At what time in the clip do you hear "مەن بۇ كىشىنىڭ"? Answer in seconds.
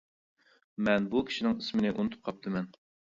0.87-1.53